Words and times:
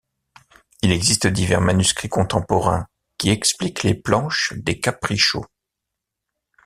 Il 0.81 0.91
existe 0.91 1.27
divers 1.27 1.61
manuscrits 1.61 2.09
contemporains 2.09 2.87
qui 3.19 3.29
expliquent 3.29 3.83
les 3.83 3.93
planches 3.93 4.53
des 4.55 4.79
Caprichos. 4.79 5.45